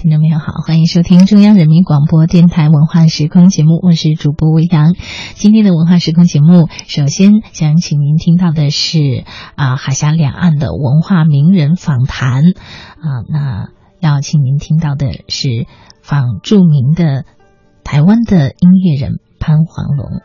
[0.00, 4.94] 听众朋友好，欢迎收听中央人民广播电台文化时空节目，我是主播魏阳。
[5.34, 8.98] 今天的文化时空节目，首先想请您听到的是
[9.56, 13.68] 啊海峡两岸的文化名人访谈啊，那
[14.00, 15.66] 要请您听到的是
[16.00, 17.26] 访著名的
[17.84, 20.22] 台湾的音乐人潘黄龙。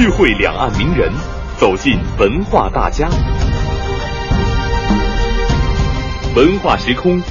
[0.00, 1.12] 聚会两岸名人，
[1.58, 3.06] 走进文化大家。
[6.34, 7.22] 文化时空，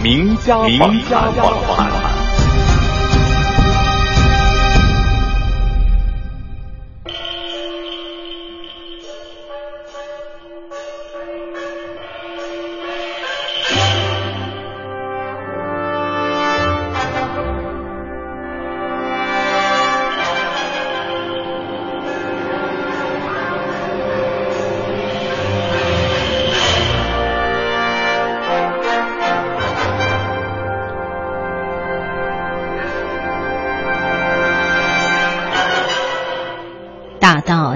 [0.00, 0.78] 名家名
[1.10, 1.90] 家访谈。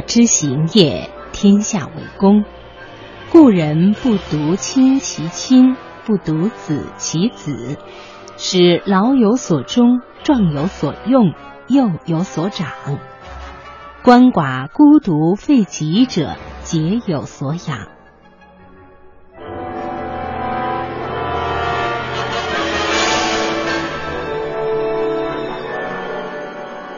[0.08, 2.42] 知行业，天下为公。
[3.30, 7.76] 故人不独亲其亲，不独子其子，
[8.38, 11.34] 使老有所终，壮有所用，
[11.68, 12.70] 幼有所长。
[14.02, 17.88] 鳏寡孤独废疾者，皆有所养。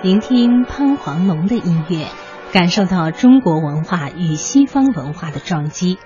[0.00, 2.06] 聆听潘黄龙的音乐。
[2.52, 5.98] 感受到中国文化与西方文化的撞击。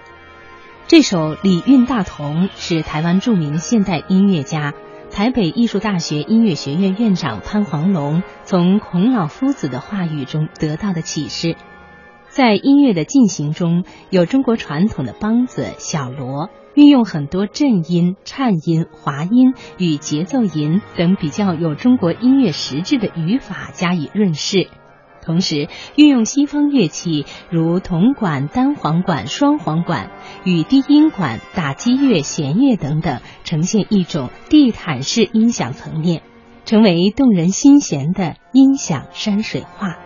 [0.87, 4.75] 这首《礼运大同》是台湾著名现代音乐家、
[5.11, 11.56] 台北艺术大学音乐学院院长潘黄龙从孔老夫子的话语中得到的启示。
[12.28, 24.69] 在音乐的进行中，有中国传统的梆子、小锣，运用很多震音、颤音、滑音与节奏音等比较有中国音乐实质的语法加以润饰。
[25.25, 30.11] 同时，运用西方乐器如铜管、单簧管、双簧管
[30.45, 36.23] 与低音管、打击乐、弦乐等等，呈现一种地毯式音响层面，
[36.65, 39.97] 成为动人心弦的音响山水画。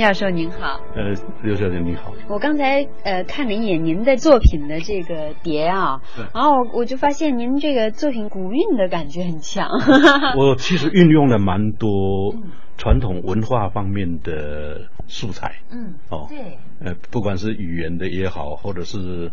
[0.00, 1.12] 教授您好，呃，
[1.42, 2.14] 刘小姐你好。
[2.26, 6.00] 我刚才呃看了一眼您的作品的这个碟啊，
[6.34, 9.68] 然后我就发现您这个作品古韵的感觉很强。
[10.38, 12.34] 我其实运用了蛮多
[12.78, 19.30] 传统文化方面的素材，嗯，哦，对，呃，不管是语言的也好，或者是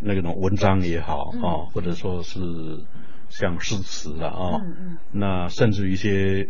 [0.00, 2.40] 那种文章也好，哦，或者说是
[3.28, 6.48] 像诗词啊，哦，嗯嗯，那甚至一些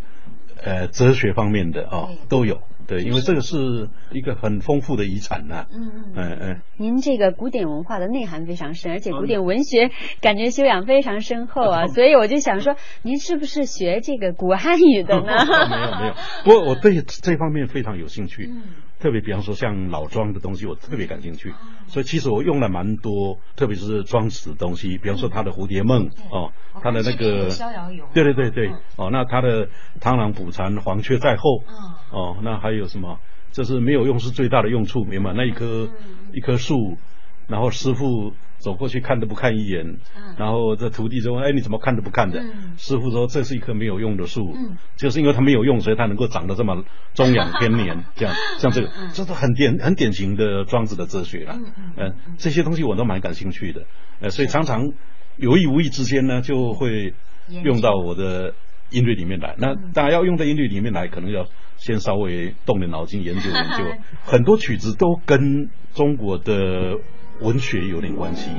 [0.65, 2.63] 呃哲学方面的啊都有。
[2.89, 5.67] 对，因为这个是一个很丰富的遗产呐。
[5.71, 6.61] 嗯嗯嗯嗯。
[6.79, 9.91] 您这个古典文化的内涵非常深，而且古典文学
[10.23, 15.27] 感觉修养非常深厚啊， 所以我就想说，您是不是学这个古汉语的呢？
[15.27, 16.15] 没有没有，
[16.45, 18.49] 不过我对这方面非常有兴趣。
[18.51, 18.63] 嗯。
[18.99, 21.55] 特别比方说像老庄的东西，我特别感兴趣，
[21.87, 26.53] 所以其实我用了蛮多，特别是庄子的东西，比方说他的蝴蝶梦哦，
[26.83, 29.69] 他的那个逍遥游，对对对对，哦，那他的
[30.01, 31.63] 螳螂捕蝉，黄雀在后，
[32.11, 33.19] 哦，那还有什么？
[33.53, 35.33] 这是没有用是最大的用处，明白？
[35.33, 35.89] 那一棵
[36.33, 36.99] 一棵树，
[37.47, 38.33] 然后师傅。
[38.59, 39.99] 走过去看都不看一眼，
[40.37, 42.43] 然后这徒弟就问：“哎，你怎么看都不看的？”
[42.77, 44.55] 师傅说：“这是一棵没有用的树，
[44.97, 46.85] 就是因为它没有用，所以它能够长得这么
[47.15, 48.05] 中养天年。
[48.17, 51.57] 这样，像这个，这是很典很典型的庄子的哲学了。
[51.97, 53.85] 嗯，这些东西我都蛮感兴趣的。
[54.21, 54.93] 呃，所以常常
[55.37, 57.15] 有意无意之间呢，就会
[57.63, 58.55] 用到我的
[58.91, 59.55] 音律里面来。
[59.59, 61.47] 那当然要用在音律里面来，可能要
[61.77, 63.85] 先稍微动点脑筋研究研究。
[64.27, 66.97] 很多曲子都跟中国的
[67.41, 68.51] 文学有点关系。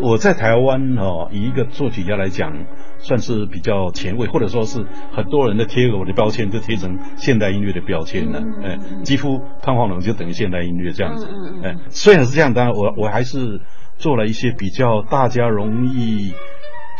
[0.00, 2.52] 我在台湾哦，以一个作曲家来讲，
[2.98, 8.40] 算是比较前卫，或者说是很多人的贴我的标签，就贴成现代音乐的标签了。
[8.62, 11.28] 哎，几乎潘黄龙就等于现代音乐这样子。
[11.62, 13.60] 哎，虽然是这样，当然我我还是
[13.96, 16.32] 做了一些比较大家容易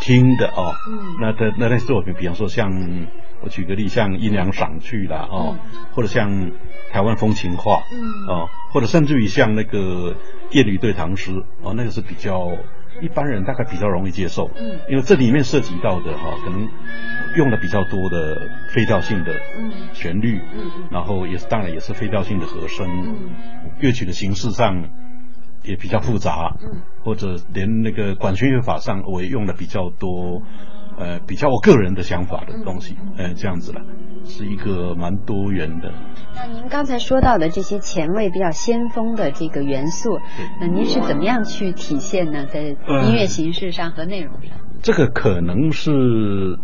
[0.01, 0.73] 听的哦。
[1.21, 2.71] 那的那类作品，比方说像
[3.43, 5.57] 我举个例，像《阴阳赏去》啦哦，
[5.93, 6.53] 或者像
[6.93, 7.83] 台湾风情画
[8.29, 9.79] 哦，或者甚至于像那个
[10.51, 12.51] 《夜里对唐诗》哦，那个是比较。
[13.03, 16.69] 一般人大概比较容易接受，嗯，因为这里面涉及到的哈，可能
[17.37, 19.35] 用的比较多的非调性的
[19.93, 23.31] 旋律，嗯，然后也是当然也是非调性的和声，嗯，
[23.81, 24.89] 乐曲的形式上
[25.65, 30.43] 也比较复杂，嗯，或者连那个管弦乐法上我也用的比较多。
[30.99, 33.81] 呃，比较我个人的想法的东西，呃，这样子了，
[34.25, 35.93] 是一个蛮多元的。
[36.35, 40.19] 那您刚才说到的这些前卫、比较先锋的这个元素，
[40.61, 42.47] 那您是怎么样去体现呢？
[42.47, 44.59] 在音乐形式上和内容上？
[44.83, 46.59] 这个可能是。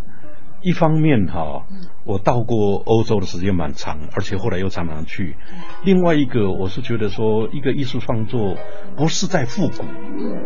[0.61, 1.65] 一方面哈，
[2.05, 5.35] 我到过欧洲的时间蛮长，而且后来又常常去。
[5.83, 8.57] 另外一个，我是觉得说，一个艺术创作
[8.95, 9.83] 不是在复古，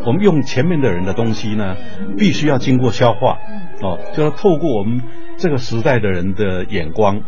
[0.06, 1.76] 我们用前面的人的东西呢，
[2.18, 3.38] 必须要经过消化，
[3.82, 5.02] 哦，就要透过我们
[5.38, 7.22] 这个时代的人的眼光，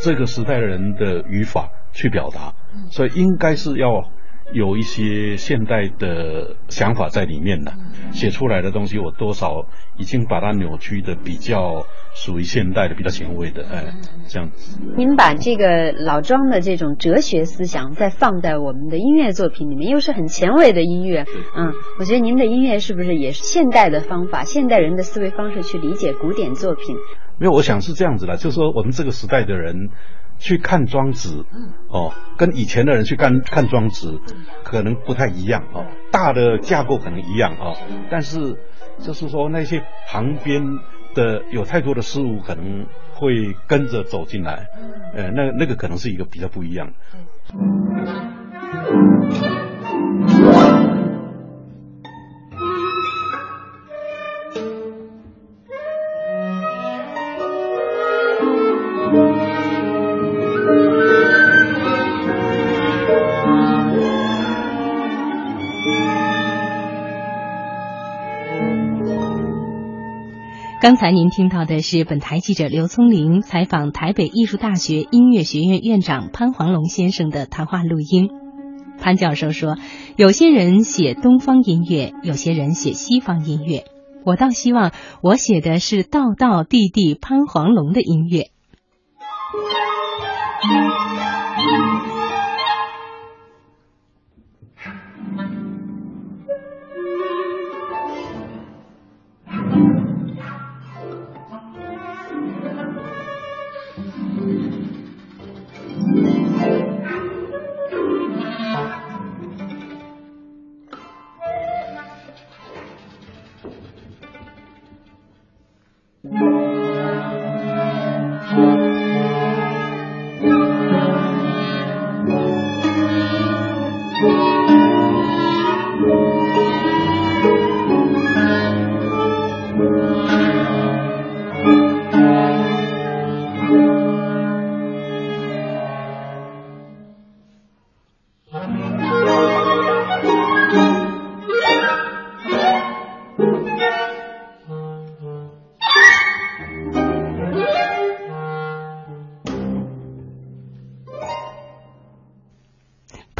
[0.00, 2.54] 这个时代的人的语法去表达，
[2.90, 4.04] 所以应该是要。
[4.52, 7.72] 有一些现代的想法在里面了，
[8.12, 9.66] 写出来的东西我多少
[9.96, 13.94] 已经把它扭曲的比较属于现代的、比较前卫的，哎，
[14.28, 14.78] 这样子。
[14.96, 21.24] 您把这个老庄的这种哲学思想再放在我们的音乐作品里面，又是很前卫的音乐，
[21.56, 26.96] 嗯，我觉得您的音乐是不是也是现代的方法、现代人的思维方式去理解古典作品？
[27.38, 29.88] 没有，我想是这样子的，就是说我们这个时代的人。
[30.42, 31.46] 去看庄子，
[31.88, 34.18] 哦，跟以前的人去看看庄子，
[34.64, 35.86] 可能不太一样哦。
[36.10, 37.76] 大的架构可能一样哦，
[38.10, 38.58] 但是
[38.98, 40.62] 就是说那些旁边
[41.14, 44.66] 的有太多的事物可能会跟着走进来，
[45.14, 46.92] 呃，那那个可能是一个比较不一样。
[70.82, 78.30] 刚才您听到的是本台记者刘聪玲采访台北艺术大学音乐学院院长潘黄龙先生的谈话录音。
[78.98, 79.76] 潘教授说
[80.18, 83.84] ：“有些人写东方音乐，有些人写西方音乐。
[84.24, 84.90] 我倒希望
[85.22, 88.50] 我写的是道道地地潘黄龙的音乐。”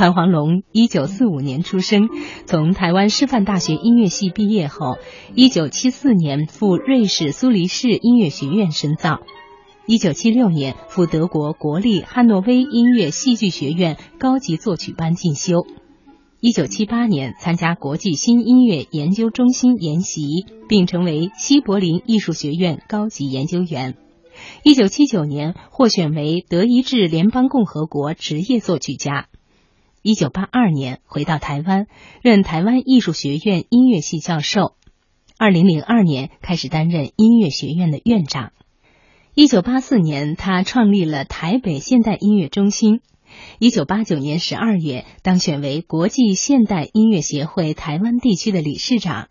[0.03, 2.09] 潘黄龙一九四五年出生，
[2.45, 4.99] 从台湾师范大学音乐系毕业后，
[5.37, 9.21] 一九七四年赴瑞士苏黎世音乐学院深造，
[9.87, 15.69] 一九七六年赴德国国立汉诺威音乐戏剧学院高级作曲班进修，
[16.41, 20.25] 一九七八年参加国际新音乐研究中心研习，
[20.69, 23.95] 并成为西柏林艺术学院高级研究员。
[24.65, 29.29] 一九七九年获选为德意志联邦共和国职业作曲家。
[30.03, 31.87] 一九八二年回到台湾，
[32.23, 34.75] 任台湾艺术学院音乐系教授。
[35.39, 38.53] 二零零二年开始担任音乐学院的院长。
[39.35, 43.01] 一九八四年，他创立了台北现代音乐中心。
[43.61, 49.29] 一九八九年十二月，当选为国际现代音乐协会台湾地区的理事长。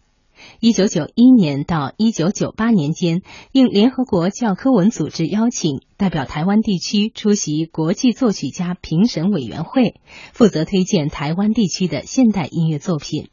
[0.64, 9.96] 一九九一年到一九九八年间，应联合国教科文组织邀请，代表台湾地区出席国际作曲家评审委员会，
[10.34, 13.30] 负责推荐台湾地区的现代音乐作品。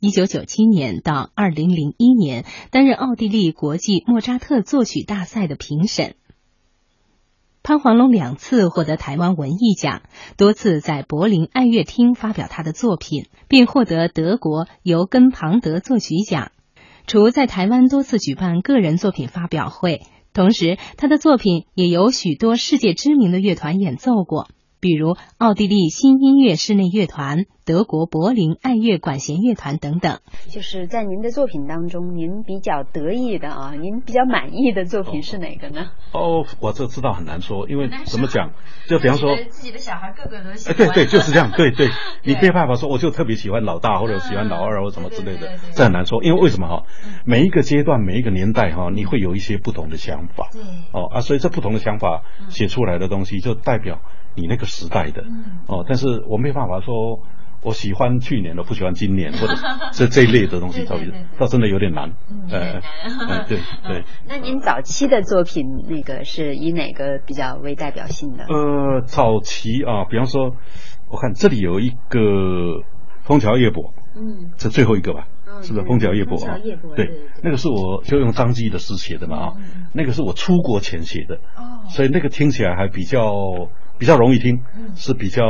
[0.00, 6.14] 一九九七年到二零零一年，担任奥地利国际莫扎特作曲大赛的评审。
[7.64, 10.02] 潘黄龙两次获得台湾文艺奖，
[10.36, 16.50] 多次在柏林爱乐厅发表他的作品，并获得德国尤根庞德作曲奖。
[17.06, 20.00] 除在台湾多次举办个人作品发表会，
[20.34, 24.48] 同时他的作品也由许多世界知名的乐团演奏过。
[24.82, 30.18] 比如奥地利新音乐室内乐团、德国柏林爱乐管弦乐团等等。
[30.50, 35.92] 就是在您的作品当中，您比较得意的啊，您比较满意的作品是哪个呢？
[36.12, 38.54] 哦，我这知道很难说，因为怎么讲，
[38.90, 40.76] 就比方说自己的小孩个个都喜欢。
[40.76, 41.86] 对对， 就是这样，对对，
[42.24, 46.82] 你没办法说，我就特别喜欢老大或者喜欢老二或什么之类的，这很难说，因为为什么哈？
[47.24, 50.48] 每一个阶段、每一个年代哈，你会有一些不同的想法。
[50.92, 54.00] 哦啊，所以这不同的想法写出来的东西，就代表。
[54.34, 55.24] 你那个时代的
[55.66, 57.20] 哦，但是我没办法说，
[57.62, 59.54] 我喜欢去年的，不喜欢今年，或者
[59.92, 60.96] 这这一类的东西，倒
[61.38, 62.12] 倒真的有点难。
[62.50, 62.80] 呃，
[63.48, 64.04] 对 对。
[64.26, 68.44] 那您早期的作品，那个是以哪个比较为代表性的？
[68.44, 70.56] 呃，早期啊，比方说，
[71.08, 72.18] 我看这里有一个
[73.22, 73.84] 《枫桥夜泊》，
[74.16, 75.28] 嗯，这最后一个吧。
[75.60, 76.58] 是不是《枫桥夜泊》啊？
[76.96, 77.10] 对，
[77.42, 79.52] 那个是我就用张继的诗写的嘛啊，
[79.92, 83.22] 那个是我出国前写的，哦，所以那个听起来还比较
[84.02, 84.64] 比较容易听，
[84.96, 85.44] 是比较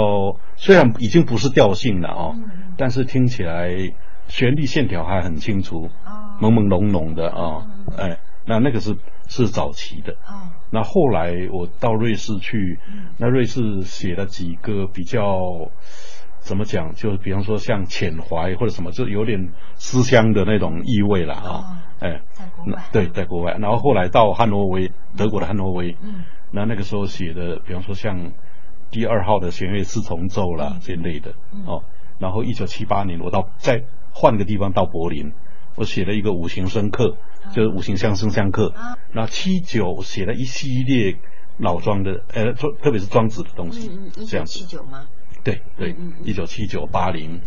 [0.56, 2.36] 虽然已经不是调性了啊，
[2.76, 3.70] 但是听起来
[4.28, 5.88] 旋律线条还很清楚，
[6.38, 7.64] 朦朦胧胧的啊，
[7.96, 10.16] 哎，那那个是是早期的，
[10.70, 12.78] 那后来我到瑞士去，
[13.16, 15.70] 那瑞士写了几个比较。
[16.44, 16.92] 怎么讲？
[16.94, 21.84] 就比方说像浅怀或者什么，就有点思乡的那种意味了啊。
[22.00, 22.82] 哎，在国外。
[22.90, 23.52] 对，在国外。
[23.60, 25.96] 然后后来到汉诺威，德国的汉诺威。
[26.02, 26.24] 嗯。
[26.52, 28.32] 那那个时候写的，比方说像
[28.90, 31.34] 第二号的弦乐四重奏啦这类的
[31.66, 31.82] 哦。
[32.18, 35.32] 然后一九七八年，我到再换个地方到柏林，
[35.76, 37.16] 我写了一个五行声课，
[37.52, 38.68] 就是五行相生相克。
[38.76, 38.96] 啊。
[39.12, 41.18] 然后七九写了一系列
[41.58, 43.88] 老庄的，呃，特别是庄子的东西。
[43.88, 44.22] 嗯嗯。
[44.22, 45.06] 一九七九吗？
[45.44, 47.40] 对对，一九七九八零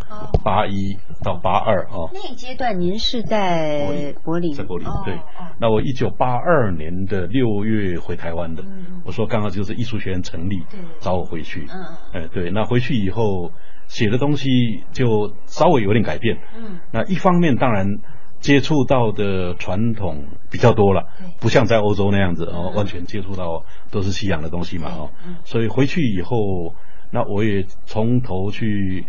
[0.43, 2.11] 八一到八二啊。
[2.13, 5.17] 那一阶段您是在柏林，在柏林对。
[5.61, 8.65] 那我一九八二年的六月回台湾的，
[9.05, 10.63] 我说刚好就是艺术学院成立，
[10.99, 11.65] 找我回去。
[11.71, 13.51] 嗯哎对，那回去以后
[13.87, 14.49] 写的东西
[14.91, 16.39] 就稍微有点改变。
[16.57, 16.79] 嗯。
[16.91, 17.99] 那一方面当然
[18.41, 21.07] 接触到的传统比较多了，
[21.39, 25.11] 不像在欧洲那样子哦，完全接触到都是西洋的东西嘛哦。
[25.25, 25.37] 嗯。
[25.45, 26.75] 所以回去以后。
[27.15, 29.05] 那我也从头去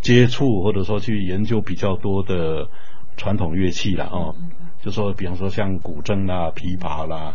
[0.00, 2.68] 接触，或者说去研究比较多的
[3.16, 4.36] 传统乐器了哦，
[4.80, 7.34] 就说比方说像古筝啦、琵琶啦、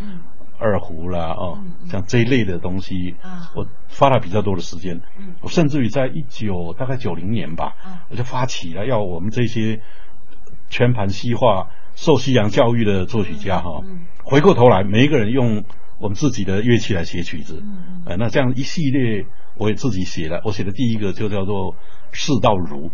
[0.58, 3.16] 二胡啦哦，像这一类的东西，
[3.54, 3.68] 我
[4.00, 5.02] 花了比较多的时间。
[5.42, 7.74] 我甚至于在一九大概九零年吧，
[8.10, 9.82] 我就发起了要我们这些
[10.70, 13.84] 全盘西化、受西洋教育的作曲家哈，
[14.24, 15.66] 回过头来每一个人用
[16.00, 17.62] 我们自己的乐器来写曲子，
[18.06, 19.26] 呃，那这样一系列。
[19.60, 21.76] 我也自己写了，我写的第一个就叫做
[22.12, 22.92] 世道如，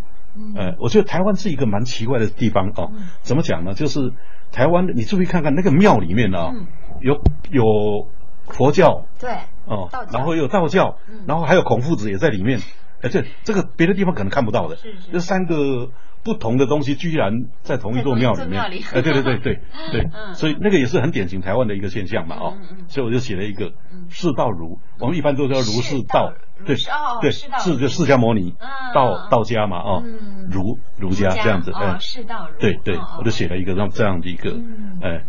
[0.56, 2.90] 呃，我觉得台湾是一个蛮奇怪的地方哦。
[3.20, 3.74] 怎么讲呢？
[3.74, 4.14] 就是
[4.50, 6.54] 台湾，你注意看看那个庙里面呢，
[7.02, 7.20] 有
[7.50, 8.08] 有
[8.46, 9.30] 佛教，对，
[9.66, 10.96] 哦，然后有道教，
[11.26, 12.60] 然后还有孔夫子也在里面。
[13.02, 14.78] 哎，这这个别的地方可能看不到的，
[15.12, 15.90] 这三个。
[16.24, 19.60] 不同的东西居然在同一座庙里面，哎，对对对 对
[19.92, 22.54] 对，所以那个也是很典型台湾的一个现象嘛，哦，
[22.88, 23.72] 所以我就写了一个
[24.08, 26.32] 释道儒，我们一般都叫儒释道，
[26.64, 26.76] 对
[27.20, 28.54] 对，释就释迦牟尼，
[28.94, 30.02] 道道家嘛，哦，
[30.50, 34.56] 儒儒家这样子，哎，释道儒，对对，我就写了一个这样这样的一个，
[35.02, 35.24] 哎，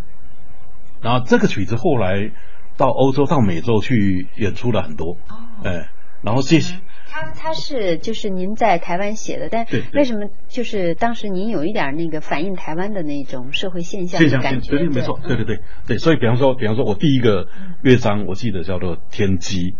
[1.01, 2.31] 然后这个曲子后来
[2.77, 5.17] 到欧洲到美洲去演出了很多，
[5.63, 5.89] 哎，
[6.23, 6.59] 然后接
[7.07, 14.71] 他他是就是您在台湾写的，但为什么就是当时您有一点那个反映台湾的那种社会现象的感觉？
[14.71, 15.97] 对对没错，对对对对。
[15.97, 17.47] 所以比方说，比方说我第一个
[17.81, 19.75] 乐章我记得叫做天机，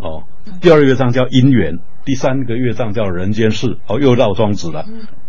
[0.00, 0.24] 哦，
[0.60, 4.84] 第二个乐章叫姻缘，第三个乐章叫人间事，哦，又绕庄子了。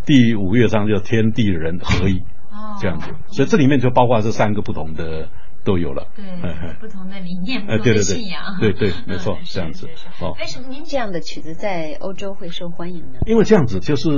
[0.06, 2.20] 第五乐章叫天地人合一，
[2.52, 3.12] 哦这样子。
[3.28, 5.30] 所以这里面就包括这三个不同的。
[5.64, 6.26] 都有了，对，
[6.80, 9.88] 不同的理念，不同的信仰，对对，没错，这样子。
[10.22, 13.20] 哦，为什么您这样的曲子在欧洲会受欢迎呢？
[13.26, 14.10] 因为这样子，就是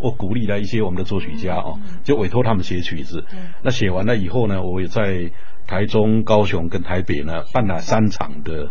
[0.00, 3.24] 我鼓励了一些我们的作曲家哦，就委托他们写曲子。
[3.62, 5.32] 那写完了以后呢，我也在
[5.66, 8.70] 台中、高雄跟台北呢办了三场的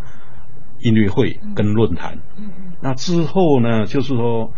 [0.79, 2.19] 音乐会跟论坛。
[2.37, 2.73] 嗯嗯。
[2.81, 4.53] 那之后呢，就是说，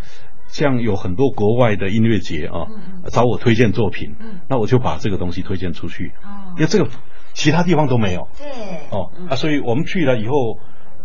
[0.47, 2.67] 像有很多国外的音乐节啊，
[3.09, 4.15] 找我推荐作品，
[4.49, 6.11] 那我就把这个东西推荐出去。
[6.23, 6.53] 哦。
[6.55, 6.89] 因为这个。
[7.33, 8.47] 其他地方都没有，对，
[8.91, 10.59] 哦啊，所以我们去了以后，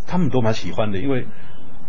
[0.06, 1.26] 他们都蛮喜欢的，因为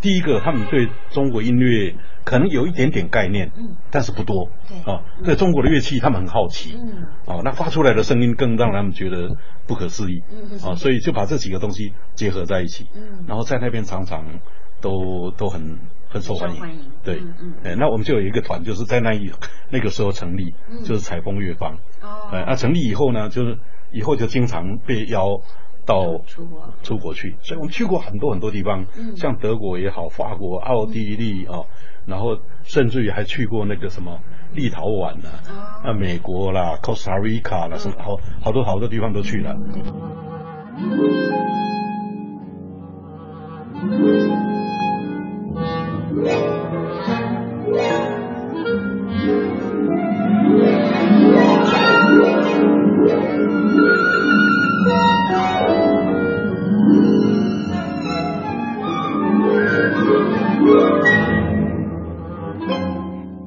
[0.02, 1.94] 第一个他们对中国音乐
[2.24, 9.36] 可能有一点点概念，嗯，但是不多，对，哦，对中国的乐器他们很好奇，嗯，哦，那发出来的声音更让他们觉得
[9.68, 14.24] 不可思议，嗯，哦，所以就把这几个东西结合在一起，嗯，然后在那边常常
[14.80, 16.62] 都都很很受欢迎，
[17.04, 19.30] 对，嗯，哎，那我们就有一个团，就是在那一
[19.70, 20.56] 那个时候成立，
[20.86, 23.60] 就是采风乐坊，哦，哎，那成立以后呢，就是。
[23.92, 25.42] 以后就经常被邀
[25.86, 26.74] 到出国。
[26.84, 31.66] 出国去，所以我们去过很多很多地方，像德国也好，法国、奥地利啊，
[32.06, 34.20] 然后甚至于还去过那个什么
[34.54, 35.30] 立陶宛呢，
[35.84, 39.56] 啊，美国啦，Costa Rica 啦，什么好好多好多地方都去了。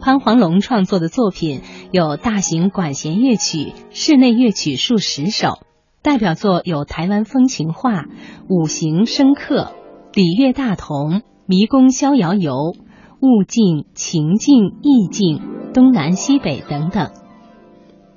[0.05, 1.61] 潘黄龙创作的作品
[1.93, 5.61] 有大型管弦乐曲、室内乐曲数十首，
[6.03, 8.03] 代表作有《台湾风情画》
[8.49, 9.61] 《五行生客》
[10.15, 10.97] 《礼乐大同》
[11.47, 12.51] 《迷宫逍遥游》
[13.21, 15.39] 《物境情境意境》
[15.73, 17.22] 《东南西北》等等。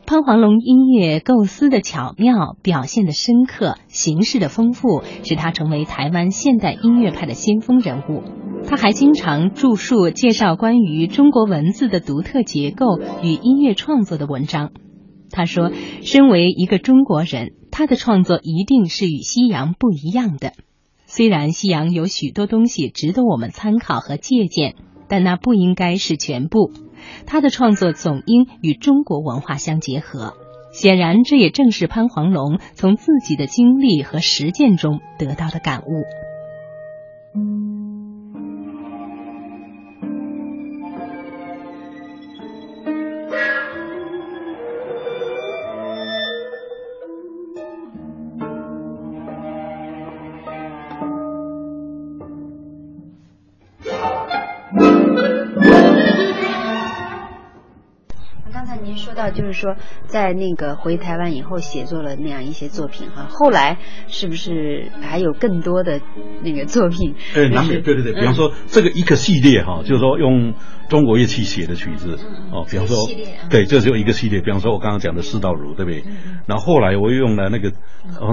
[0.07, 8.21] 潘黄龙音乐构思的巧妙，表现的深刻，形式的丰富，使他成为台湾现代音乐派的先锋人物。
[8.67, 14.71] 他还经常著述介绍关于中国文字的独特结构与音乐创作的文章。
[15.31, 15.71] 他说
[16.03, 20.53] ：“身为一个中国人，他的创作一定是与西洋不一样的。
[21.07, 24.75] 虽然西洋有许多东西值得我们参考和借鉴，
[25.07, 26.71] 但那不应该是全部。
[27.25, 30.33] 他的创作总应与中国文化相结合。
[30.71, 36.03] 显然，这也正是潘黄龙从自己的经历和实践中得到的感悟。”
[59.32, 59.75] 就是说，
[60.06, 63.28] 在那个回台湾以后，写作了那样一些作品哈。
[63.30, 66.01] 后来是不是还有更多的
[66.43, 67.15] 那个作品？
[67.34, 68.13] 对，难免对对对。
[68.13, 70.54] 比方说这个一个系列哈，就是说用
[70.89, 72.19] 中国乐器写的曲子
[72.51, 72.65] 哦。
[72.69, 72.97] 比方说，
[73.49, 74.41] 对，这只有一个系列。
[74.41, 76.04] 比方说，我刚刚讲的四道如，对不对？
[76.47, 77.71] 然后后来我又用了那个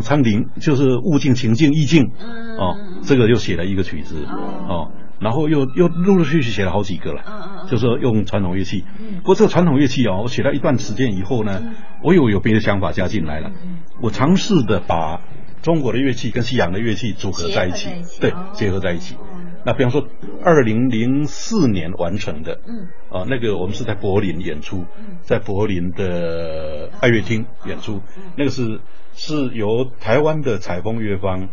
[0.02, 2.10] 昌陵，就是物境、情境、意境
[2.58, 4.24] 哦，这个又写了一个曲子
[4.68, 4.90] 哦。
[5.22, 7.32] 然后又又陆陆续续写了好几个了，嗯
[7.62, 8.84] 嗯，就是说用传统乐器。
[8.98, 13.52] 嗯，不过这个传统乐器哦，我写了一段时间以后呢，我又有别的想法加进来了。
[13.64, 15.20] 嗯，我尝试的把
[15.62, 17.88] 中国的乐器跟西洋的乐器组合在一起，
[18.20, 19.16] 对，结合在一起。
[19.64, 20.08] 那比方说，
[20.42, 24.86] 二零零四年完成的，嗯，啊，那个我们是在柏林演出，
[25.20, 28.02] 在柏林的爱乐厅演出，
[28.36, 28.80] 那个是
[29.14, 31.48] 是由台湾的采风乐坊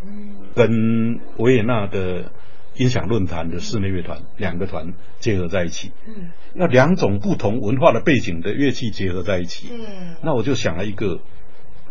[0.55, 2.31] 跟维也纳的。
[2.75, 11.19] 音响论坛的室内乐团两个团结合在一起，嗯，那两种不同文化的背景的乐器结合在一起，嗯，那我就想了一个，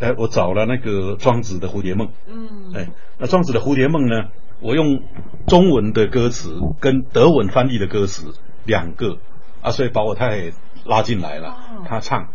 [0.01, 2.89] 哎，我找了那个庄子的蝴蝶梦，嗯，哎，
[3.19, 5.03] 那庄子的蝴蝶梦呢，我用
[5.47, 8.33] 中文的歌词跟德文翻译的歌词
[8.65, 9.19] 两个，
[9.61, 12.29] 啊，所以把我太太拉进来了，她唱，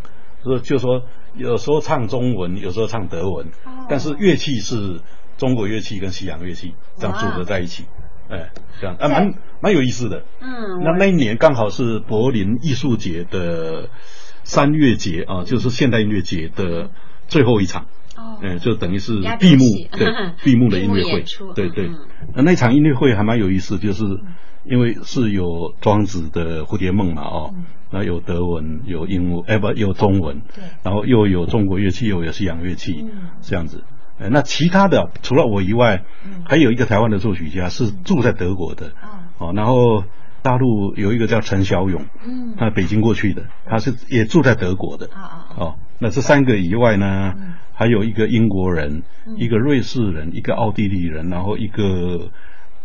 [0.43, 1.03] 说就说
[1.35, 3.47] 有时候唱中文，有时候唱德文，
[3.89, 5.01] 但是乐器是
[5.37, 7.85] 中国乐器跟西洋乐器这样组合在一起。
[8.29, 10.23] 哎，这样啊，蛮蛮有意思的。
[10.41, 13.89] 嗯，那那一年刚好是柏林艺术节的
[14.43, 16.89] 三月节啊，就是现代音乐节的
[17.27, 17.85] 最后一场。
[18.15, 20.07] 哦，嗯，就等于是闭幕，对，
[20.43, 21.23] 闭幕的音乐会。
[21.55, 21.89] 对对，
[22.35, 24.03] 那那场音乐会还蛮有意思，就是
[24.65, 27.53] 因为是有庄子的蝴蝶梦嘛，哦，
[27.91, 33.03] 那有德文，有英文，哎不，有中文，对，然后又有中国乐器，又有西洋乐器，
[33.41, 33.83] 这样子。
[34.23, 36.03] 哎，那其他的除了我以外，
[36.45, 38.93] 还有一个台湾的作曲家是住在德国的，
[39.37, 40.03] 哦，然后
[40.41, 45.09] 大陆有一个叫陈小勇，嗯，他北京过去的，他是也住在德国的，
[45.57, 47.33] 哦，那这三个以外呢，
[47.73, 49.03] 还有一个英国人，
[49.37, 52.29] 一个瑞士人，一个奥地利人，然后一个。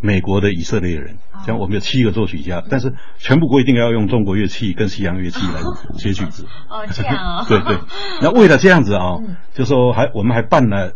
[0.00, 5.60] 美国的以色列人，像我们有七个作曲家，但是全部规定要用中国乐器跟西洋乐器来
[5.98, 6.46] 写曲子。
[6.70, 7.46] 哦，这样啊。
[7.50, 7.78] 对对，
[8.22, 9.16] 那为了这样子啊，
[9.54, 10.92] 就说还我们还办了。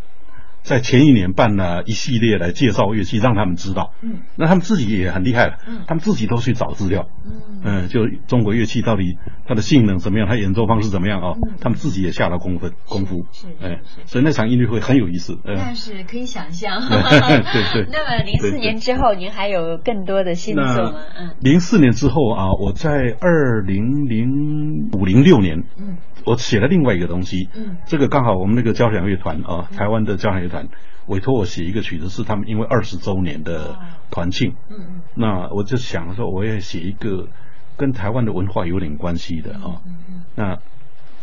[0.63, 3.91] 在前一年办了一系列来介绍乐器，让他们知道。
[4.01, 5.57] 嗯，那他们自己也很厉害了。
[5.67, 7.07] 嗯，他们自己都去找资料。
[7.25, 11.33] 嗯，嗯，就中国乐器到底它的性能怎么样，它演奏方式怎么样啊？
[11.59, 13.25] 他们自己也下了功夫功夫。
[13.33, 15.37] 是，哎，所以那场音乐会很有意思。
[15.45, 16.79] 但是可以想象。
[16.79, 17.87] 对 对。
[17.91, 20.93] 那么零四年之后，您还有更多的新作吗？
[21.19, 25.65] 嗯，零四年之后啊，我在二零零五零六年。
[25.77, 25.97] 嗯。
[26.25, 30.69] 我写了另外一个东西，嗯，这个刚好我们那个交响乐团啊，台湾的交响乐团
[31.07, 33.77] 委托我写一个曲子，是他们因为二十周年的
[34.11, 37.27] 团庆，嗯嗯，那我就想说，我也写一个
[37.75, 40.59] 跟台湾的文化有点关系的啊，嗯嗯，那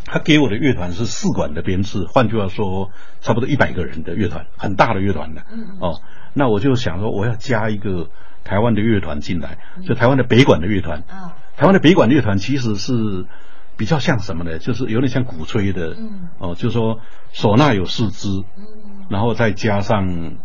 [0.05, 2.91] 他给我的乐团是四管的编制，换句话说，
[3.21, 6.01] 差不多一百个人的乐团，很大的乐团的，嗯哦，
[6.33, 8.09] 那我就想说，我要加一个
[8.43, 13.25] 台湾的乐团进来，就台湾的北管的乐团，啊，台湾的北管乐团其实是。
[13.77, 14.59] 比较像什么呢？
[14.59, 15.97] 就是有点像鼓吹的，
[16.37, 16.99] 哦，就是说
[17.33, 18.27] 唢呐有四支，
[19.11, 20.37] 然后再加上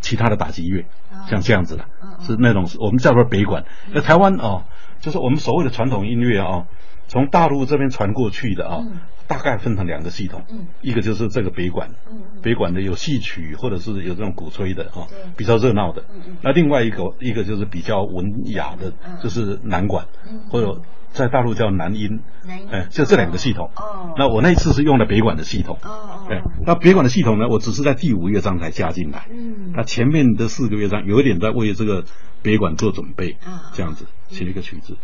[0.00, 0.86] 其他的打击乐，
[1.28, 1.84] 像这样子的，
[2.20, 3.64] 是那种我们叫做北管。
[3.92, 4.64] 那台湾哦，
[5.00, 6.66] 就是我们所谓的传统音乐哦，
[7.06, 8.84] 从大陆这边传过去的啊，
[9.28, 10.42] 大概分成两个系统，
[10.80, 11.90] 一个就是这个北管，
[12.42, 16.04] 北管的有戏曲或者是有这种鼓吹的啊，比较热闹的。
[16.42, 20.06] 那另外一个一个就是比较文雅的，就是南管
[20.50, 20.80] 或者。
[21.16, 22.20] 在大陆叫南音，
[22.70, 23.70] 哎，就这两个系统。
[23.76, 25.78] 哦，那我那一次是用了北管的系统。
[25.82, 29.26] 哦哎，那北管的系统呢，我只是在第五乐章才加进来。
[29.30, 32.04] 嗯，那前面的四个乐章有一点在为这个
[32.42, 33.36] 北管做准备。
[33.44, 34.96] 啊，这样子写了一个曲子，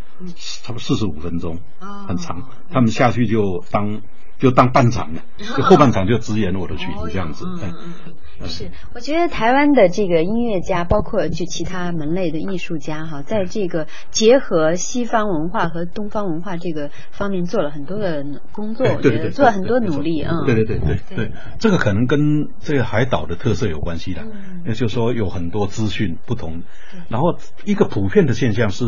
[0.62, 1.60] 差不多四十五分钟，
[2.06, 2.48] 很长。
[2.70, 4.02] 他们下去就当。
[4.42, 7.44] 就当半场了， 就后半场就直演我的曲子这样子。
[7.46, 7.94] 嗯
[8.40, 20.42] 嗯，是，我觉得台湾的这个音乐家，包括就其他门类的艺术家哈，在这个结合西方文化和东方文化这个方面做了很多的工作，我觉得做了很多努力啊。
[20.44, 24.22] 对对对对对，这个可能跟这个海岛的特色有关系的，
[24.66, 26.62] 那就是说有很多资讯不同，
[27.08, 28.84] 然后一个普遍的现象是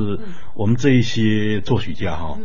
[0.56, 2.38] 我们这一些作曲家哈。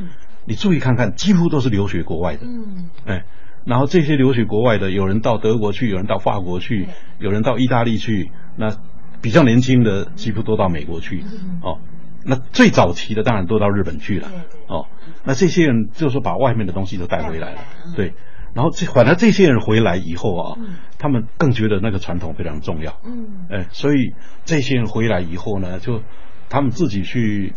[0.50, 3.24] 你注意看看，几乎都是留学国外的，嗯，哎，
[3.66, 6.88] 然后这些留学国外的，有人到德国去，有人到法国去，
[7.20, 8.76] 有人到意大利去，那
[9.22, 11.24] 比较年轻的几乎都到美国去，
[11.62, 11.78] 哦，
[12.26, 14.28] 那最早期的当然都到日本去了，
[14.68, 14.88] 哦，
[15.24, 17.60] 那这些人就是说把外面的东西都带回来了，
[17.96, 18.16] 对，
[18.56, 20.58] 然后这反而这些人回来以后啊，
[20.98, 26.02] 他们更觉得那个传统非常重要，嗯，哎，所以这些人回来以后呢，就
[26.50, 27.54] 他们自己去。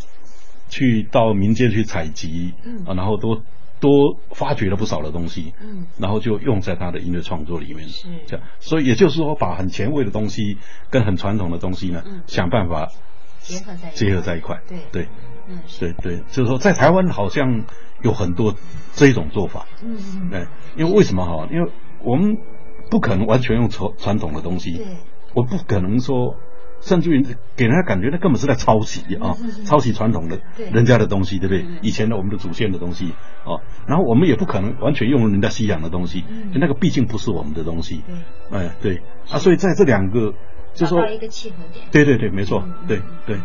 [0.72, 2.54] 去到民间去采集，
[2.86, 3.42] 啊，然后都
[3.78, 3.90] 多
[4.30, 8.08] 发掘了不少的东西，嗯，然后就用在他的音乐创作里面，是。
[8.26, 8.46] 这样。
[8.58, 10.56] 所以也就是说，把很前卫的东西
[10.88, 12.88] 跟很传统的东西呢，想办法
[13.40, 14.78] 结合在结合在一块，对。
[14.90, 15.08] 对，
[15.46, 17.66] 嗯，对对，就是说在台湾好像
[18.00, 18.54] 有很多
[18.94, 20.46] 这种做法，嗯嗯，对，
[20.78, 21.46] 因为为什么哈？
[21.52, 21.70] 因为
[22.02, 22.38] 我们
[22.90, 24.86] 不可能完全用传传统的东西，对，
[25.34, 26.34] 我不可能说。
[26.82, 27.24] 甚至于
[27.56, 30.40] 给人家感觉，那根本是在抄袭啊，抄袭传统的
[30.72, 31.64] 人家的东西，对不对？
[31.80, 33.14] 以前的我们的祖先的东西
[33.44, 38.02] 啊，然后我们也不可能完全用人家西洋的东西，那个毕竟不是我们的东西。
[38.50, 40.34] 哎，对啊，所以在这两个，
[40.74, 41.86] 就说一个契合点。
[41.90, 43.38] 对对对，没错，对对。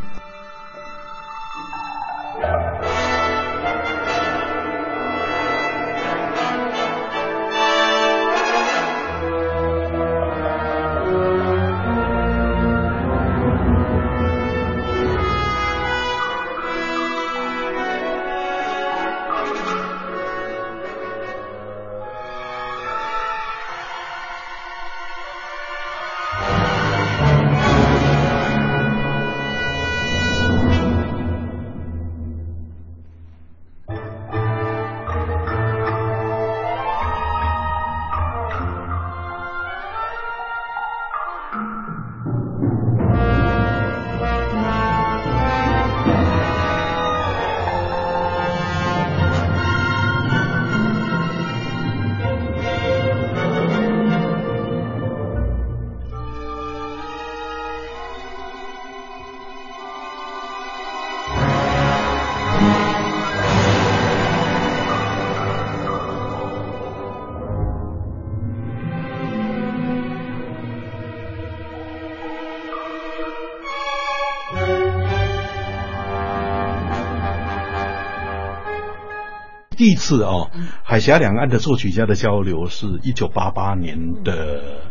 [79.77, 80.49] 第一次哦，
[80.83, 84.81] 海峡两岸的作曲家的交流是一九八八年的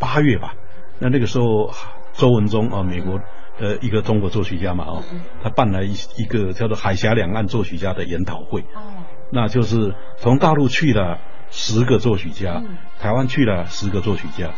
[0.00, 0.54] 八月吧。
[0.98, 1.72] 那那个时候，
[2.14, 3.20] 周文忠啊，美国
[3.60, 5.04] 呃一个中国作曲家嘛，哦，
[5.42, 8.62] 他办了一一个叫做海峡两岸作曲家的研讨会。
[8.62, 11.18] 哦，那就是从大陆去了
[11.50, 12.62] 十个作曲家，
[12.98, 14.52] 台湾去了十个作曲家。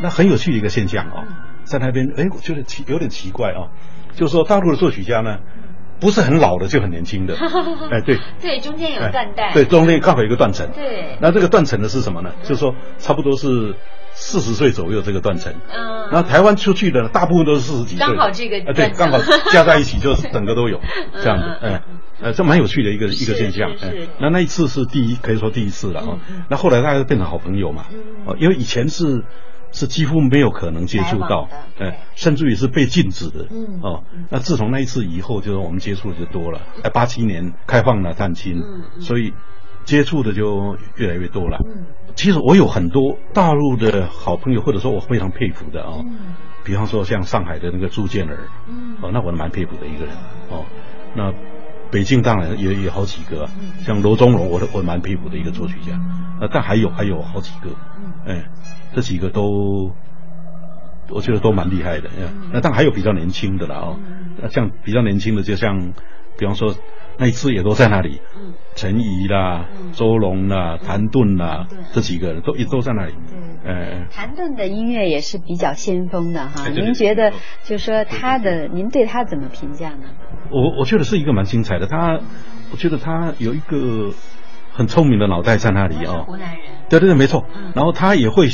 [0.00, 1.26] 那很有趣的一个现象哦，
[1.64, 3.70] 在那边，哎，我觉得奇有点奇怪哦，
[4.14, 5.40] 就是说大陆的作曲家呢。
[6.00, 7.34] 不是很老的就很年轻的，
[7.90, 12.32] 哎对，对中间有断代，对中间刚好有一个断层，对，那这个断层的是什么呢？
[12.42, 13.74] 就是说差不多是
[14.12, 19.18] 四十岁左右这个断层，嗯，然后台湾出去的大部分都是四十几岁，刚好这个，啊对，刚好
[19.52, 20.80] 加在一起就整个都有
[21.22, 21.82] 这样子，哎，
[22.20, 27.86] 呃这蛮有趣的一个一个现象，哎，那那一次是第一可以说第一次了啊，那后来大家变成好朋友嘛，
[28.24, 29.24] 哦，因为以前是。
[29.72, 36.60] 是几乎没有可能接触到，哎，甚至于是被禁止的，嗯，哦，那自从那一次以后，就是我们接触的就多了。
[36.82, 38.62] 哎，八七年开放了探亲，
[39.00, 39.34] 所以
[39.84, 41.58] 接触的就越来越多了。
[41.64, 46.04] 嗯，其实我有很多大陆的好朋友，或者说我非常佩服的哦，
[46.64, 50.14] 比方说像上海的那个朱建儿，嗯，哦，那我蛮佩服的一个人，
[50.50, 50.64] 哦，
[51.14, 51.32] 那
[51.90, 53.48] 北京当然也有好几个，
[53.80, 55.98] 像罗中荣，我我蛮佩服的一个作曲家，
[56.40, 57.70] 呃，但还有还有好几个，
[58.28, 58.44] 哎。
[58.94, 59.92] 这几个都，
[61.10, 62.08] 我觉得都蛮厉害的。
[62.50, 63.96] 那但还有比较年轻的了哦，
[64.40, 65.92] 那像比较年轻的，就像
[66.38, 66.74] 比方说
[67.18, 68.22] 那一次也都在那里，
[68.74, 73.12] 陈怡啦、周龙啦、谭盾啦，这几个人都也都在那里。
[73.66, 76.66] 嗯，谭盾的音乐也是比较先锋的哈。
[76.70, 77.32] 您觉得，
[77.64, 80.08] 就是说他的，您对他怎么评价呢？
[80.50, 81.86] 我我觉得是一个蛮精彩的。
[81.86, 82.18] 他，
[82.72, 84.14] 我觉得他有一个
[84.78, 86.24] 很聪明的脑袋在那里啊。
[86.26, 86.62] 湖南人。
[86.88, 87.44] 对对对，没错。
[87.74, 88.48] 然后他也会。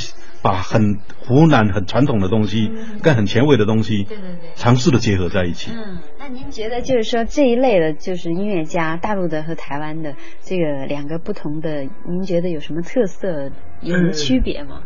[0.45, 2.71] 把很湖南很传统的东西
[3.03, 5.71] 跟很前卫的东西，对对对，尝试的结合在一起。
[5.75, 14.83] 嗯，那您觉得就是说这一类的，就是音乐家，大陆的和台湾的这个两个不同的，您觉得有什么特色，有什么区别吗？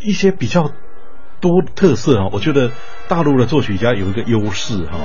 [0.00, 0.70] 一些比较
[1.40, 2.70] 多特色啊，我觉得
[3.08, 4.98] 大陆的作曲家有一个优势哈，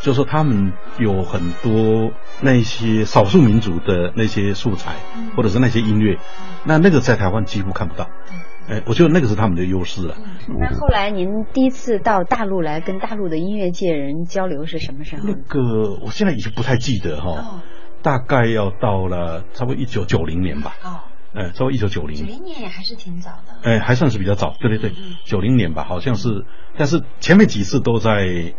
[0.00, 4.94] 就是说他们有很多那些少数民族的那些素材，
[5.36, 6.18] 或者是那些音乐，
[6.64, 8.08] 那那个在台湾几乎看不到。
[8.68, 10.16] 哎，我觉得那个是他们的优势了。
[10.48, 15.22] 那后来您第一次到大陆来跟大陆的音乐界人交流是什么时候？
[15.26, 17.60] 那个我现在已经不太记得哈，
[18.02, 20.76] 大概要到了差不多一九九零年吧。
[20.84, 21.00] 哦，
[21.34, 22.16] 哎，差不多一九九零。
[22.16, 23.58] 九零年也还是挺早的。
[23.62, 24.54] 哎，还算是比较早。
[24.60, 26.44] 对对对，九零年吧，好像是。
[26.76, 28.54] 但是前面几次都在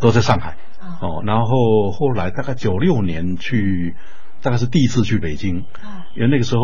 [0.00, 0.56] 都在上海。
[1.00, 1.22] 哦。
[1.24, 3.94] 然后后来大概九六年去，
[4.42, 5.60] 大概是第一次去北京。
[5.82, 6.06] 啊。
[6.14, 6.62] 因为那个时候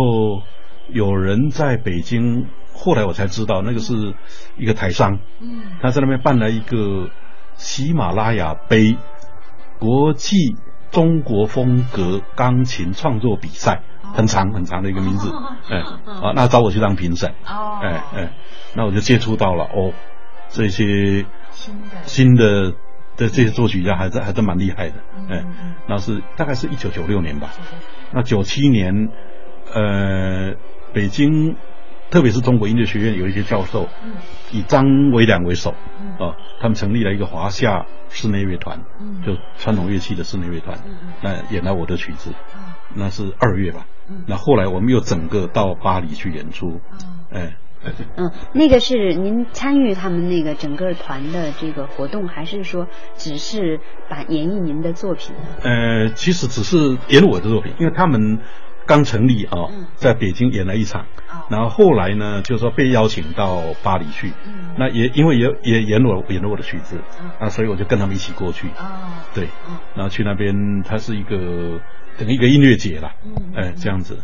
[0.89, 2.47] 有人在北京。
[2.73, 4.15] 后来我才知道，那个是
[4.57, 7.11] 一个台商，嗯，他在那边办了一个
[7.55, 8.97] 喜马拉雅杯
[9.79, 10.57] 国际
[10.91, 13.83] 中国风格钢琴创作比赛，
[14.15, 15.33] 很长很长的一个名字，
[15.71, 18.33] 哎，啊，那找我去当评审，哦，哎哎，
[18.75, 19.93] 那我就接触到了哦，
[20.49, 21.87] 这些新的。
[22.05, 22.73] 新的
[23.17, 24.97] 的这些作曲家还是还是蛮厉害的，
[25.29, 25.45] 哎，
[25.89, 27.51] 那是大概是一九九六年吧，
[28.13, 29.09] 那九七年，
[29.75, 30.55] 呃，
[30.93, 31.57] 北京。
[32.11, 33.89] 特别是中国音乐学院有一些教授，
[34.51, 35.71] 以张维良为首，
[36.19, 38.83] 啊，他们成立了一个华夏室内乐团，
[39.25, 40.77] 就传统乐器的室内乐团，
[41.23, 42.33] 那演了我的曲子，
[42.97, 43.87] 那是二月吧，
[44.27, 46.81] 那后来我们又整个到巴黎去演出，
[47.33, 47.57] 哎，
[48.17, 55.35] 嗯，那个是您参与他们那个整个团的这个活动，还是说只是把演绎您的作品？
[55.63, 58.41] 呃，其实只是演我的作品，因为他们。
[58.87, 61.07] 刚成立啊，在北京演了一场，
[61.49, 64.33] 然后后来呢，就是说被邀请到巴黎去，
[64.77, 66.99] 那也因为也也演我演了我的曲子，
[67.39, 68.69] 那，所以我就跟他们一起过去，
[69.33, 69.47] 对，
[69.95, 71.81] 然后去那边，它是一个
[72.21, 73.11] 等于一个音乐节了，
[73.57, 74.19] 嗯，这样子。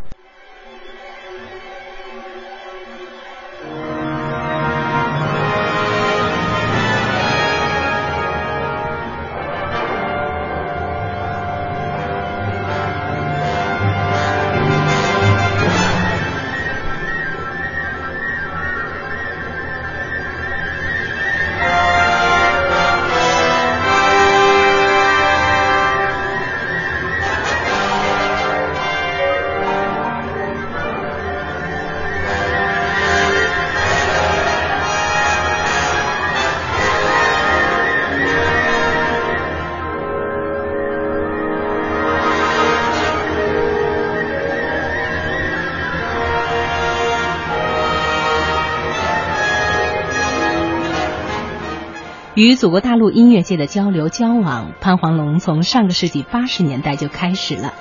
[52.37, 57.73] 与祖国大陆音乐界的交流交往，潘黄龙从上个世纪八十年代就开始了。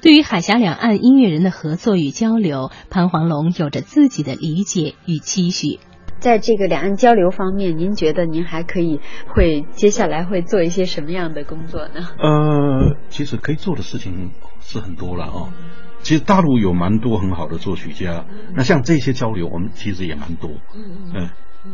[0.00, 5.78] 对于海峡两岸音乐人的合作与交流，潘黄龙有着自己的理解与期许。
[6.20, 12.08] 在这个两岸交流方面，您觉得您还可以会接下来会做一些什么样的工作呢？
[12.18, 14.30] 呃，其实可以做的事情
[14.62, 15.52] 是很多了哦。
[16.00, 18.24] 其实大陆有蛮多很好的作曲家，
[18.54, 20.48] 那像这些交流，我们其实也蛮多。
[20.74, 21.28] 嗯嗯。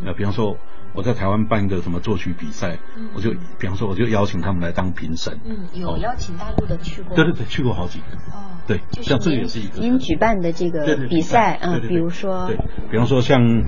[0.05, 0.57] 呃，比方说
[0.95, 2.79] 我在台湾办一个什么作曲比赛，
[3.15, 5.39] 我就比方说我就邀请他们来当评审。
[5.45, 7.15] 嗯，有邀请大陆的去过。
[7.17, 8.07] 对对对，去过好几个。
[8.33, 8.59] 哦。
[8.67, 9.81] 对，像这个也是一个。
[9.81, 12.47] 您举办的这个比赛啊，比如说。
[12.47, 12.57] 对，
[12.91, 13.67] 比方说像。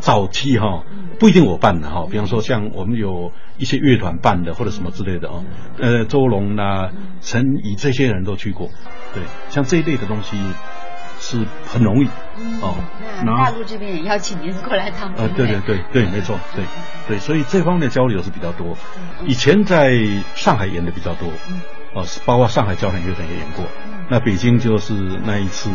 [0.00, 0.84] 早期哈
[1.18, 5.44] 不一定我办的哈，比方说像我们有一些乐团办的或者什么之类的哦，
[5.76, 8.68] 呃，周龙呐、陈怡这些人都去过，
[9.12, 10.36] 对，像这一类的东西
[11.18, 12.06] 是很容易
[12.62, 12.76] 哦。
[13.24, 15.12] 那大陆这边也邀请您过来当。
[15.14, 16.64] 呃，对对对对，没错，对
[17.06, 18.76] 对，所以这方面的交流是比较多。
[19.26, 19.92] 以前在
[20.34, 21.28] 上海演的比较多，
[21.94, 23.64] 哦，包括上海交响乐团也演过，
[24.08, 25.70] 那北京就是那一次，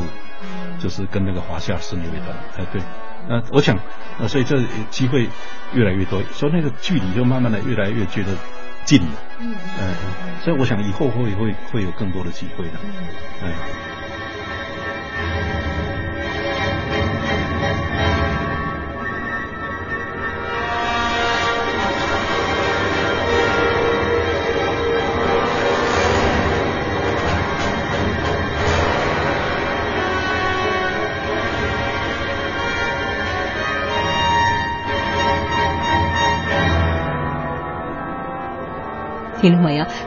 [0.80, 2.82] 就是跟那个华夏室内乐团，哎对。
[3.28, 3.80] 那我想，
[4.20, 5.30] 呃，所以这机会
[5.74, 8.36] 越来越多，所以那个距离就慢慢的越来越觉得
[8.84, 9.12] 近了。
[9.40, 9.96] 嗯嗯。
[10.44, 12.74] 所以我想以后会会会有更多的机会的。
[13.42, 13.54] 嗯。
[14.12, 14.13] 听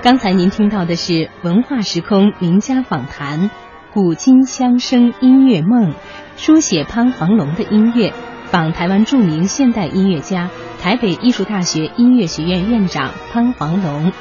[0.02, 3.50] 刚才您听到的是文化时空名家访谈，
[3.92, 5.90] 《古今相生音乐梦》，
[6.36, 8.12] 书写潘黄龙的音乐，
[8.46, 14.12] 访台湾著名现代音乐家、台北艺术大学音乐学院院长潘黄龙。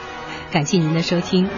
[0.52, 1.50] 感谢您的收听。